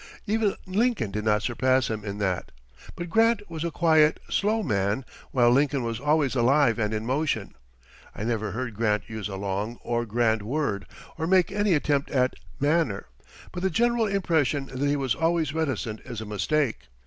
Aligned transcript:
Even 0.25 0.55
Lincoln 0.65 1.11
did 1.11 1.23
not 1.25 1.43
surpass 1.43 1.87
him 1.87 2.03
in 2.03 2.17
that: 2.17 2.51
but 2.95 3.07
Grant 3.07 3.47
was 3.51 3.63
a 3.63 3.69
quiet, 3.69 4.19
slow 4.31 4.63
man 4.63 5.05
while 5.29 5.51
Lincoln 5.51 5.83
was 5.83 5.99
always 5.99 6.33
alive 6.33 6.79
and 6.79 6.91
in 6.91 7.05
motion. 7.05 7.53
I 8.15 8.23
never 8.23 8.49
heard 8.49 8.73
Grant 8.73 9.07
use 9.11 9.27
a 9.29 9.35
long 9.35 9.77
or 9.83 10.07
grand 10.07 10.41
word, 10.41 10.87
or 11.19 11.27
make 11.27 11.51
any 11.51 11.75
attempt 11.75 12.09
at 12.09 12.33
"manner," 12.59 13.09
but 13.51 13.61
the 13.61 13.69
general 13.69 14.07
impression 14.07 14.65
that 14.73 14.79
he 14.89 14.95
was 14.95 15.13
always 15.13 15.53
reticent 15.53 15.99
is 15.99 16.19
a 16.19 16.25
mistake. 16.25 16.87